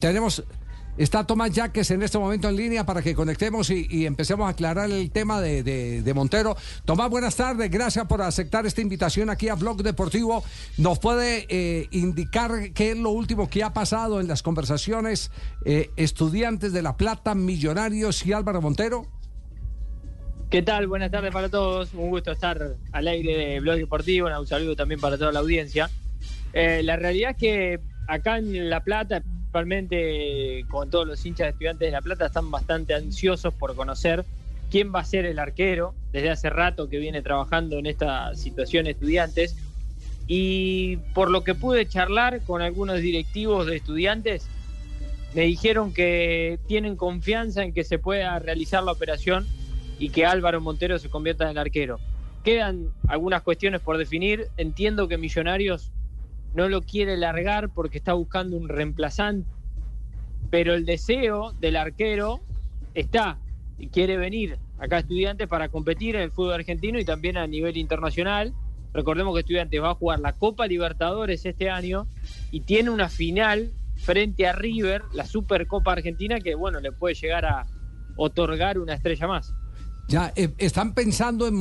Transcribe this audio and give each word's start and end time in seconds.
Tenemos, 0.00 0.44
está 0.96 1.26
Tomás 1.26 1.50
Yaques 1.50 1.90
en 1.90 2.04
este 2.04 2.18
momento 2.18 2.48
en 2.48 2.54
línea 2.54 2.86
para 2.86 3.02
que 3.02 3.16
conectemos 3.16 3.68
y, 3.68 4.06
empecemos 4.06 4.46
a 4.46 4.50
aclarar 4.50 4.88
el 4.92 5.10
tema 5.10 5.40
de 5.40 6.12
Montero. 6.14 6.56
Tomás, 6.84 7.10
buenas 7.10 7.34
tardes. 7.34 7.68
Gracias 7.68 8.06
por 8.06 8.22
aceptar 8.22 8.64
esta 8.64 8.80
invitación 8.80 9.28
aquí 9.28 9.48
a 9.48 9.56
Blog 9.56 9.82
Deportivo. 9.82 10.44
¿Nos 10.76 11.00
puede 11.00 11.46
eh, 11.48 11.88
indicar 11.90 12.72
qué 12.74 12.92
es 12.92 12.96
lo 12.96 13.10
último 13.10 13.50
que 13.50 13.64
ha 13.64 13.72
pasado 13.72 14.20
en 14.20 14.28
las 14.28 14.44
conversaciones 14.44 15.32
eh, 15.64 15.90
estudiantes 15.96 16.72
de 16.72 16.82
La 16.82 16.96
Plata, 16.96 17.34
Millonarios 17.34 18.24
y 18.24 18.32
Álvaro 18.32 18.62
Montero? 18.62 19.08
¿Qué 20.48 20.62
tal? 20.62 20.86
Buenas 20.86 21.10
tardes 21.10 21.32
para 21.32 21.48
todos. 21.48 21.92
Un 21.92 22.10
gusto 22.10 22.30
estar 22.30 22.76
al 22.92 23.08
aire 23.08 23.36
de 23.36 23.58
Blog 23.58 23.78
Deportivo. 23.78 24.28
Un 24.28 24.46
saludo 24.46 24.76
también 24.76 25.00
para 25.00 25.18
toda 25.18 25.32
la 25.32 25.40
audiencia. 25.40 25.90
Eh, 26.52 26.82
la 26.84 26.94
realidad 26.94 27.32
es 27.32 27.36
que 27.36 27.80
acá 28.06 28.38
en 28.38 28.70
La 28.70 28.84
Plata, 28.84 29.24
principalmente 29.48 30.66
con 30.68 30.90
todos 30.90 31.06
los 31.06 31.24
hinchas 31.24 31.46
de 31.46 31.50
estudiantes 31.50 31.88
de 31.88 31.92
La 31.92 32.02
Plata, 32.02 32.26
están 32.26 32.50
bastante 32.50 32.92
ansiosos 32.92 33.54
por 33.54 33.74
conocer 33.74 34.26
quién 34.70 34.92
va 34.94 35.00
a 35.00 35.04
ser 35.04 35.24
el 35.24 35.38
arquero. 35.38 35.94
Desde 36.12 36.28
hace 36.28 36.50
rato 36.50 36.90
que 36.90 36.98
viene 36.98 37.22
trabajando 37.22 37.78
en 37.78 37.86
esta 37.86 38.34
situación 38.34 38.86
estudiantes. 38.86 39.56
Y 40.26 40.98
por 41.14 41.30
lo 41.30 41.44
que 41.44 41.54
pude 41.54 41.88
charlar 41.88 42.42
con 42.42 42.60
algunos 42.60 43.00
directivos 43.00 43.66
de 43.66 43.76
estudiantes, 43.76 44.46
me 45.34 45.42
dijeron 45.42 45.94
que 45.94 46.58
tienen 46.66 46.96
confianza 46.96 47.62
en 47.62 47.72
que 47.72 47.84
se 47.84 47.98
pueda 47.98 48.38
realizar 48.38 48.82
la 48.82 48.92
operación 48.92 49.46
y 49.98 50.10
que 50.10 50.26
Álvaro 50.26 50.60
Montero 50.60 50.98
se 50.98 51.08
convierta 51.08 51.44
en 51.44 51.50
el 51.52 51.58
arquero. 51.58 51.98
Quedan 52.44 52.90
algunas 53.06 53.42
cuestiones 53.42 53.80
por 53.80 53.96
definir. 53.96 54.48
Entiendo 54.58 55.08
que 55.08 55.16
Millonarios 55.16 55.90
no 56.54 56.68
lo 56.68 56.82
quiere 56.82 57.16
largar 57.16 57.70
porque 57.70 57.98
está 57.98 58.12
buscando 58.14 58.56
un 58.56 58.68
reemplazante, 58.68 59.48
pero 60.50 60.74
el 60.74 60.84
deseo 60.86 61.52
del 61.60 61.76
arquero 61.76 62.40
está 62.94 63.38
y 63.78 63.88
quiere 63.88 64.16
venir 64.16 64.58
acá 64.78 64.96
a 64.96 65.00
Estudiantes 65.00 65.46
para 65.48 65.68
competir 65.68 66.16
en 66.16 66.22
el 66.22 66.32
fútbol 66.32 66.54
argentino 66.54 66.98
y 66.98 67.04
también 67.04 67.36
a 67.36 67.46
nivel 67.46 67.76
internacional. 67.76 68.54
Recordemos 68.94 69.34
que 69.34 69.40
Estudiantes 69.40 69.80
va 69.82 69.90
a 69.90 69.94
jugar 69.94 70.20
la 70.20 70.32
Copa 70.32 70.66
Libertadores 70.66 71.44
este 71.44 71.70
año 71.70 72.06
y 72.50 72.60
tiene 72.60 72.90
una 72.90 73.08
final 73.08 73.72
frente 73.96 74.46
a 74.46 74.52
River, 74.52 75.02
la 75.12 75.26
Supercopa 75.26 75.92
Argentina, 75.92 76.40
que 76.40 76.54
bueno, 76.54 76.80
le 76.80 76.92
puede 76.92 77.14
llegar 77.14 77.44
a 77.44 77.66
otorgar 78.16 78.78
una 78.78 78.94
estrella 78.94 79.26
más. 79.26 79.52
Ya, 80.08 80.32
eh, 80.36 80.54
¿Están 80.56 80.94
pensando 80.94 81.46
en, 81.46 81.54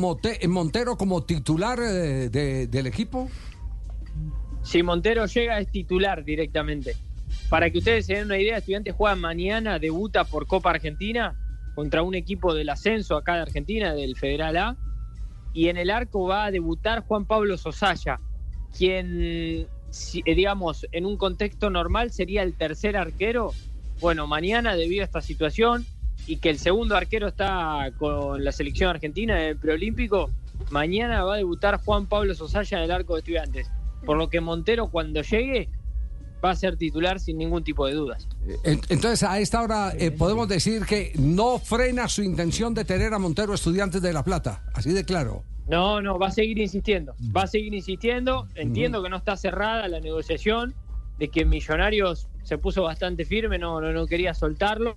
Montero 0.49 0.97
como 0.97 1.23
titular 1.25 1.79
eh, 1.79 2.29
de- 2.29 2.67
del 2.67 2.87
equipo? 2.87 3.29
Si 4.67 4.83
Montero 4.83 5.25
llega 5.27 5.59
es 5.59 5.71
titular 5.71 6.25
directamente. 6.25 6.97
Para 7.49 7.69
que 7.69 7.77
ustedes 7.77 8.05
se 8.05 8.15
den 8.15 8.25
una 8.25 8.37
idea, 8.37 8.57
Estudiantes 8.57 8.93
juega 8.93 9.15
mañana, 9.15 9.79
debuta 9.79 10.25
por 10.25 10.45
Copa 10.45 10.71
Argentina 10.71 11.37
contra 11.73 12.03
un 12.03 12.15
equipo 12.15 12.53
del 12.53 12.67
ascenso 12.67 13.15
acá 13.15 13.35
de 13.35 13.43
Argentina, 13.43 13.93
del 13.93 14.17
Federal 14.17 14.57
A. 14.57 14.77
Y 15.53 15.69
en 15.69 15.77
el 15.77 15.89
arco 15.89 16.27
va 16.27 16.43
a 16.43 16.51
debutar 16.51 17.05
Juan 17.05 17.23
Pablo 17.23 17.57
Sosaya, 17.57 18.19
quien, 18.77 19.21
eh, 19.21 19.67
digamos, 20.25 20.85
en 20.91 21.05
un 21.05 21.15
contexto 21.15 21.69
normal 21.69 22.11
sería 22.11 22.43
el 22.43 22.53
tercer 22.53 22.97
arquero. 22.97 23.53
Bueno, 24.01 24.27
mañana, 24.27 24.75
debido 24.75 25.03
a 25.03 25.05
esta 25.05 25.21
situación 25.21 25.85
y 26.27 26.37
que 26.37 26.49
el 26.49 26.59
segundo 26.59 26.97
arquero 26.97 27.29
está 27.29 27.89
con 27.97 28.43
la 28.43 28.51
selección 28.51 28.89
argentina 28.89 29.41
en 29.41 29.47
el 29.51 29.57
preolímpico, 29.57 30.29
mañana 30.71 31.23
va 31.23 31.35
a 31.35 31.37
debutar 31.37 31.79
Juan 31.85 32.05
Pablo 32.05 32.35
Sosaya 32.35 32.79
en 32.79 32.83
el 32.83 32.91
arco 32.91 33.13
de 33.13 33.19
Estudiantes. 33.19 33.71
Por 34.07 34.17
lo 34.17 34.27
que 34.29 34.41
Montero, 34.41 34.89
cuando 34.89 35.21
llegue, 35.21 35.69
va 36.43 36.51
a 36.51 36.55
ser 36.55 36.77
titular 36.77 37.19
sin 37.19 37.37
ningún 37.37 37.63
tipo 37.63 37.85
de 37.85 37.93
dudas. 37.93 38.27
En- 38.63 38.81
Entonces, 38.89 39.21
a 39.23 39.37
esta 39.39 39.61
hora 39.61 39.93
eh, 39.97 40.09
podemos 40.11 40.47
decir 40.47 40.85
que 40.85 41.11
no 41.19 41.59
frena 41.59 42.07
su 42.07 42.23
intención 42.23 42.73
de 42.73 42.85
tener 42.85 43.13
a 43.13 43.19
Montero 43.19 43.53
estudiantes 43.53 44.01
de 44.01 44.13
La 44.13 44.23
Plata. 44.23 44.63
Así 44.73 44.91
de 44.93 45.03
claro. 45.03 45.43
No, 45.67 46.01
no, 46.01 46.17
va 46.17 46.27
a 46.27 46.31
seguir 46.31 46.57
insistiendo. 46.59 47.13
Va 47.35 47.43
a 47.43 47.47
seguir 47.47 47.73
insistiendo. 47.73 48.47
Entiendo 48.55 49.03
que 49.03 49.09
no 49.09 49.17
está 49.17 49.35
cerrada 49.35 49.87
la 49.89 49.99
negociación, 49.99 50.73
de 51.19 51.27
que 51.27 51.43
Millonarios 51.45 52.27
se 52.43 52.57
puso 52.57 52.83
bastante 52.83 53.25
firme, 53.25 53.59
no, 53.59 53.81
no, 53.81 53.91
no 53.91 54.05
quería 54.07 54.33
soltarlo. 54.33 54.95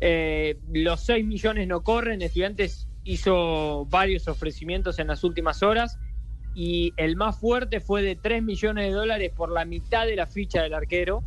Eh, 0.00 0.58
los 0.72 1.00
6 1.02 1.24
millones 1.24 1.68
no 1.68 1.82
corren. 1.82 2.20
Estudiantes 2.22 2.88
hizo 3.04 3.86
varios 3.86 4.28
ofrecimientos 4.28 4.98
en 4.98 5.06
las 5.08 5.24
últimas 5.24 5.62
horas 5.62 5.98
y 6.54 6.92
el 6.96 7.16
más 7.16 7.38
fuerte 7.38 7.80
fue 7.80 8.02
de 8.02 8.16
3 8.16 8.42
millones 8.42 8.86
de 8.86 8.92
dólares 8.92 9.32
por 9.34 9.50
la 9.50 9.64
mitad 9.64 10.06
de 10.06 10.16
la 10.16 10.26
ficha 10.26 10.62
del 10.62 10.74
arquero. 10.74 11.22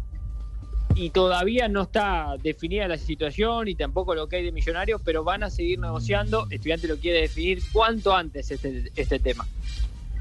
Y 0.97 1.09
todavía 1.09 1.67
no 1.67 1.81
está 1.81 2.35
definida 2.41 2.87
la 2.87 2.97
situación 2.97 3.67
y 3.67 3.75
tampoco 3.75 4.15
lo 4.15 4.29
que 4.29 4.37
hay 4.37 4.43
de 4.45 4.53
Millonarios, 4.53 5.01
pero 5.03 5.25
van 5.25 5.43
a 5.43 5.49
seguir 5.49 5.77
negociando. 5.79 6.47
Estudiante 6.49 6.87
lo 6.87 6.95
quiere 6.97 7.19
definir 7.21 7.61
cuanto 7.73 8.15
antes 8.15 8.49
este, 8.49 8.91
este 8.95 9.19
tema. 9.19 9.45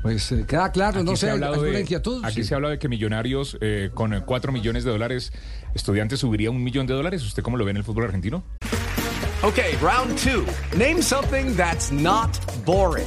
Pues 0.02 0.32
eh, 0.32 0.44
queda 0.48 0.72
claro, 0.72 0.98
Aquí 1.00 1.10
no 1.10 1.16
se 1.16 1.26
sé, 1.26 1.30
ha 1.30 1.32
hablado 1.34 1.54
¿alguna 1.54 1.72
de- 1.74 1.80
inquietud? 1.82 2.24
Aquí 2.24 2.42
Sí. 2.42 2.44
se 2.48 2.54
ha 2.54 2.56
hablado 2.56 2.72
de 2.72 2.78
que 2.80 2.88
Millonarios 2.88 3.56
eh, 3.60 3.90
con 3.94 4.20
4 4.26 4.50
millones 4.52 4.82
de 4.84 4.90
dólares, 4.90 5.32
estudiantes 5.74 6.18
subiría 6.20 6.50
un 6.50 6.62
millón 6.64 6.86
de 6.88 6.94
dólares. 6.94 7.22
¿Usted 7.22 7.42
cómo 7.44 7.56
lo 7.56 7.64
ve 7.64 7.70
en 7.70 7.76
el 7.76 7.84
fútbol 7.84 8.04
argentino? 8.04 8.42
Okay, 9.44 9.76
round 9.80 10.18
two. 10.18 10.44
Name 10.76 11.02
something 11.02 11.54
that's 11.54 11.92
not 11.92 12.30
boring. 12.64 13.06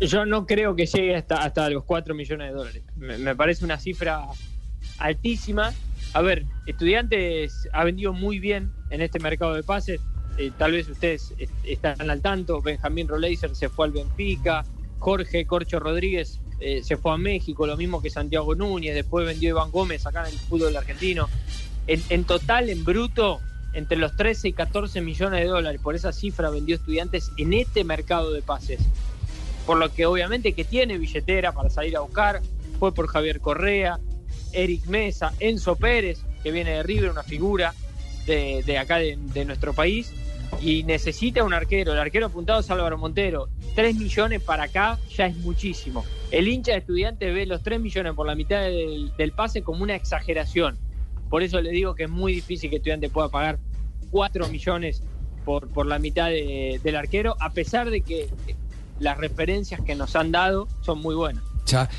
Yo 0.00 0.24
no 0.26 0.46
creo 0.46 0.76
que 0.76 0.86
llegue 0.86 1.16
hasta, 1.16 1.68
los 1.70 1.84
4 1.84 2.14
millones 2.14 2.48
de 2.48 2.54
dólares. 2.54 2.82
Me, 2.96 3.34
parece 3.34 3.64
una 3.64 3.78
cifra 3.78 4.26
altísima. 4.98 5.72
A 6.14 6.22
ver, 6.22 6.44
Estudiantes 6.66 7.68
ha 7.72 7.84
vendido 7.84 8.12
muy 8.12 8.38
bien 8.38 8.72
en 8.90 9.00
este 9.02 9.18
mercado 9.18 9.54
de 9.54 9.62
pases. 9.62 10.00
Eh, 10.38 10.52
tal 10.56 10.72
vez 10.72 10.88
ustedes 10.88 11.34
est- 11.38 11.50
están 11.64 12.08
al 12.10 12.20
tanto. 12.20 12.62
Benjamín 12.62 13.08
Roleiser 13.08 13.54
se 13.56 13.68
fue 13.68 13.86
al 13.86 13.92
Benfica. 13.92 14.64
Jorge 15.00 15.44
Corcho 15.46 15.80
Rodríguez 15.80 16.40
eh, 16.60 16.82
se 16.82 16.96
fue 16.96 17.12
a 17.12 17.16
México, 17.16 17.66
lo 17.66 17.76
mismo 17.76 18.00
que 18.00 18.10
Santiago 18.10 18.54
Núñez. 18.54 18.94
Después 18.94 19.26
vendió 19.26 19.50
Iván 19.50 19.70
Gómez 19.72 20.06
acá 20.06 20.26
en 20.28 20.32
el 20.34 20.38
fútbol 20.38 20.76
argentino. 20.76 21.28
En, 21.88 22.00
en 22.08 22.24
total, 22.24 22.68
en 22.68 22.84
bruto, 22.84 23.40
entre 23.72 23.96
los 23.98 24.14
13 24.16 24.48
y 24.48 24.52
14 24.52 25.00
millones 25.00 25.40
de 25.40 25.46
dólares 25.46 25.80
por 25.82 25.94
esa 25.96 26.12
cifra 26.12 26.50
vendió 26.50 26.76
Estudiantes 26.76 27.30
en 27.36 27.52
este 27.52 27.82
mercado 27.84 28.32
de 28.32 28.42
pases 28.42 28.80
por 29.68 29.76
lo 29.76 29.92
que 29.92 30.06
obviamente 30.06 30.54
que 30.54 30.64
tiene 30.64 30.96
billetera 30.96 31.52
para 31.52 31.68
salir 31.68 31.94
a 31.94 32.00
buscar, 32.00 32.40
fue 32.78 32.94
por 32.94 33.06
Javier 33.06 33.38
Correa, 33.38 34.00
Eric 34.54 34.86
Mesa, 34.86 35.34
Enzo 35.40 35.76
Pérez, 35.76 36.22
que 36.42 36.50
viene 36.50 36.70
de 36.70 36.82
River, 36.82 37.10
una 37.10 37.22
figura 37.22 37.74
de, 38.24 38.62
de 38.64 38.78
acá 38.78 38.96
de, 38.96 39.18
nuestro 39.44 39.74
país, 39.74 40.10
y 40.62 40.84
necesita 40.84 41.44
un 41.44 41.52
arquero, 41.52 41.92
el 41.92 41.98
arquero 41.98 42.28
apuntado 42.28 42.60
es 42.60 42.70
Álvaro 42.70 42.96
Montero, 42.96 43.50
3 43.74 43.94
millones 43.96 44.40
para 44.42 44.62
acá 44.62 44.98
ya 45.14 45.26
es 45.26 45.36
muchísimo. 45.36 46.02
El 46.30 46.48
hincha 46.48 46.72
de 46.72 46.78
estudiantes 46.78 47.34
ve 47.34 47.44
los 47.44 47.62
3 47.62 47.78
millones 47.78 48.14
por 48.14 48.26
la 48.26 48.34
mitad 48.34 48.62
del, 48.62 49.32
pase 49.36 49.60
como 49.60 49.82
una 49.82 49.96
exageración, 49.96 50.78
por 51.28 51.42
eso 51.42 51.60
le 51.60 51.72
digo 51.72 51.94
que 51.94 52.04
es 52.04 52.10
muy 52.10 52.32
difícil 52.32 52.70
que 52.70 52.76
estudiante 52.76 53.10
pueda 53.10 53.28
pagar 53.28 53.58
4 54.10 54.48
millones 54.48 55.02
por, 55.44 55.68
por 55.68 55.84
la 55.84 55.98
mitad 55.98 56.30
de- 56.30 56.80
del 56.82 56.96
arquero, 56.96 57.36
a 57.38 57.50
pesar 57.52 57.90
de 57.90 58.00
que 58.00 58.30
las 59.00 59.18
referencias 59.18 59.80
que 59.80 59.94
nos 59.94 60.14
han 60.16 60.32
dado 60.32 60.68
son 60.82 61.00
muy 61.00 61.14
buenas. 61.14 61.42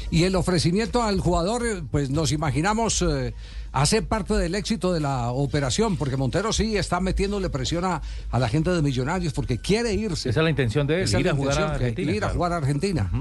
Y 0.09 0.23
el 0.23 0.35
ofrecimiento 0.35 1.03
al 1.03 1.19
jugador, 1.19 1.63
eh, 1.63 1.83
pues 1.91 2.09
nos 2.09 2.31
imaginamos 2.31 3.03
eh, 3.03 3.35
hace 3.71 4.01
parte 4.01 4.33
del 4.33 4.55
éxito 4.55 4.91
de 4.91 4.99
la 4.99 5.29
operación, 5.31 5.95
porque 5.95 6.17
Montero 6.17 6.51
sí 6.53 6.75
está 6.75 6.99
metiéndole 6.99 7.51
presión 7.51 7.85
a, 7.85 8.01
a 8.31 8.39
la 8.39 8.49
gente 8.49 8.71
de 8.71 8.81
Millonarios 8.81 9.31
porque 9.31 9.59
quiere 9.59 9.93
irse. 9.93 10.29
Esa 10.29 10.39
es 10.39 10.43
la 10.43 10.49
intención 10.49 10.87
de 10.87 11.03
él, 11.03 11.19
ir 11.19 11.29
a 11.29 11.35
jugar 11.35 11.51
a 11.57 11.61
intención, 11.61 11.67
que- 11.67 11.73
Argentina, 11.75 12.11
ir 12.11 12.17
a 12.17 12.19
claro. 12.19 12.33
jugar 12.33 12.53
a 12.53 12.55
Argentina. 12.57 13.11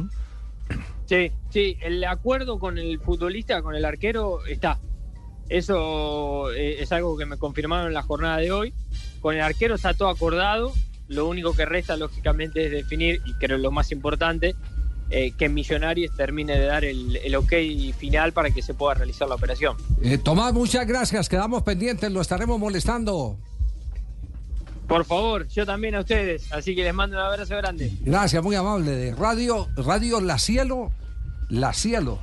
Sí, 1.05 1.33
sí, 1.51 1.77
el 1.83 2.03
acuerdo 2.05 2.59
con 2.59 2.79
el 2.79 2.99
futbolista, 2.99 3.61
con 3.61 3.75
el 3.75 3.85
arquero, 3.85 4.45
está. 4.47 4.79
Eso 5.51 6.51
eh, 6.53 6.83
es 6.83 6.93
algo 6.93 7.17
que 7.17 7.27
me 7.27 7.37
confirmaron 7.37 7.89
en 7.89 7.95
la 7.95 8.03
jornada 8.03 8.39
de 8.39 8.53
hoy. 8.53 8.75
Con 9.21 9.35
el 9.35 9.41
arquero 9.43 9.75
está 9.75 9.95
todo 9.95 10.09
acordado. 10.09 10.73
Lo 11.09 11.27
único 11.27 11.55
que 11.55 11.65
resta, 11.65 11.97
lógicamente, 11.97 12.67
es 12.67 12.71
definir, 12.71 13.21
y 13.25 13.33
creo 13.35 13.59
lo 13.59 13.71
más 13.71 13.91
importante, 13.93 14.55
eh, 15.11 15.33
que 15.39 15.49
Millonarios 15.49 16.15
termine 16.15 16.59
de 16.59 16.67
dar 16.67 16.85
el, 16.85 17.17
el 17.17 17.35
ok 17.35 17.53
final 17.97 18.33
para 18.33 18.51
que 18.51 18.61
se 18.63 18.75
pueda 18.75 18.95
realizar 18.95 19.27
la 19.29 19.37
operación. 19.37 19.77
Eh, 20.03 20.19
Tomás, 20.19 20.53
muchas 20.53 20.87
gracias. 20.87 21.29
Quedamos 21.29 21.63
pendientes, 21.63 22.13
lo 22.13 22.21
estaremos 22.21 22.59
molestando. 22.61 23.39
Por 24.87 25.05
favor, 25.05 25.47
yo 25.49 25.67
también 25.67 25.95
a 25.95 26.01
ustedes. 26.01 26.51
Así 26.53 26.75
que 26.75 26.83
les 26.83 26.95
mando 26.95 27.17
un 27.17 27.23
abrazo 27.23 27.57
grande. 27.57 27.93
Gracias, 28.01 28.43
muy 28.43 28.55
amable. 28.57 28.91
De 28.93 29.15
Radio, 29.15 29.69
Radio 29.77 30.21
La 30.21 30.39
Cielo, 30.39 30.91
La 31.51 31.73
Cielo. 31.75 32.19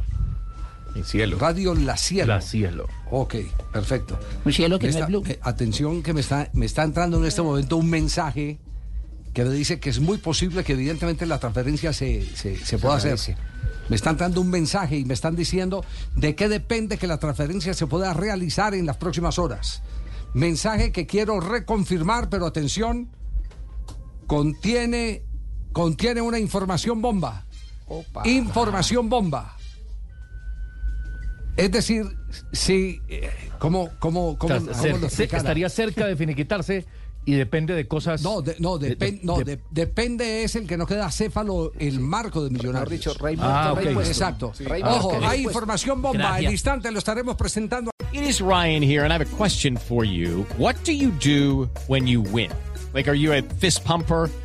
cielo. 1.03 1.37
Radio 1.37 1.75
La 1.75 1.95
Cielo. 1.97 2.33
La 2.33 2.41
Cielo. 2.41 2.87
Ok, 3.11 3.35
perfecto. 3.71 4.17
Un 4.45 4.51
cielo 4.53 4.79
que 4.79 4.85
no 4.87 4.89
Esta- 4.89 5.01
es 5.03 5.07
blue. 5.07 5.23
eh, 5.27 5.39
atención 5.43 6.01
que 6.01 6.13
me 6.13 6.21
está, 6.21 6.49
me 6.53 6.65
está 6.65 6.83
entrando 6.83 7.17
en 7.17 7.25
este 7.25 7.41
momento 7.43 7.77
un 7.77 7.89
mensaje 7.89 8.57
que 9.35 9.43
me 9.43 9.51
dice 9.51 9.81
que 9.81 9.89
es 9.89 9.99
muy 9.99 10.17
posible 10.17 10.63
que 10.63 10.73
evidentemente 10.73 11.25
la 11.25 11.39
transferencia 11.39 11.91
se, 11.91 12.25
se, 12.37 12.55
se 12.55 12.79
pueda 12.79 12.95
hacer. 12.95 13.19
Me 13.89 13.97
están 13.97 14.15
dando 14.15 14.39
un 14.39 14.49
mensaje 14.49 14.97
y 14.97 15.03
me 15.03 15.13
están 15.13 15.35
diciendo 15.35 15.83
de 16.15 16.35
qué 16.35 16.47
depende 16.47 16.97
que 16.97 17.05
la 17.05 17.19
transferencia 17.19 17.73
se 17.73 17.85
pueda 17.85 18.13
realizar 18.13 18.73
en 18.73 18.85
las 18.85 18.95
próximas 18.95 19.37
horas. 19.37 19.83
Mensaje 20.33 20.93
que 20.93 21.05
quiero 21.05 21.41
reconfirmar, 21.41 22.29
pero 22.29 22.45
atención, 22.45 23.09
contiene, 24.25 25.23
contiene 25.73 26.21
una 26.21 26.39
información 26.39 27.01
bomba. 27.01 27.45
Información 28.23 29.09
bomba. 29.09 29.57
Es 31.57 31.71
decir, 31.71 32.05
si, 32.53 33.01
eh, 33.09 33.29
¿cómo, 33.59 33.89
cómo, 33.99 34.37
cómo, 34.37 34.55
O 34.55 34.73
sea, 34.73 34.91
cómo 34.93 34.97
lo 34.97 35.07
estaría 35.07 35.67
cerca 35.67 36.05
de 36.05 36.15
finiquitarse 36.15 36.85
y 37.25 37.33
depende 37.33 37.73
de 37.73 37.87
cosas. 37.87 38.21
No, 38.21 38.41
de- 38.41 38.55
no, 38.59 38.77
de- 38.77 38.97
depen- 38.97 39.19
de- 39.19 39.25
no 39.25 39.37
de- 39.37 39.43
de- 39.57 39.59
depende 39.71 40.43
es 40.43 40.55
el 40.55 40.67
que 40.67 40.77
no 40.77 40.85
queda 40.85 41.09
céfalo 41.11 41.71
el 41.79 41.99
marco 41.99 42.43
de 42.43 42.49
Millonarios. 42.51 42.89
dicho, 42.91 43.13
Rey 43.15 43.35
Ah, 43.39 43.73
Rey. 43.75 43.95
Exacto. 43.95 44.53
Rey 44.59 44.81
Ojo, 44.83 45.17
hay 45.23 45.43
información 45.43 46.01
bomba. 46.01 46.19
Gracias. 46.19 46.45
En 46.45 46.51
instante 46.51 46.91
lo 46.91 46.99
estaremos 46.99 47.35
presentando. 47.35 47.91
It 48.13 48.21
is 48.21 48.39
Ryan 48.39 48.83
here, 48.83 49.01
and 49.03 49.11
I 49.11 49.15
have 49.15 49.25
a 49.25 49.37
question 49.37 49.75
for 49.77 50.05
you. 50.05 50.45
What 50.57 50.75
do 50.85 50.91
you 50.91 51.11
do 51.23 51.69
when 51.87 52.07
you 52.07 52.21
win? 52.21 52.49
Like, 52.93 53.09
are 53.09 53.17
you 53.19 53.33
a 53.33 53.41
fist 53.59 53.83
pumper? 53.83 54.29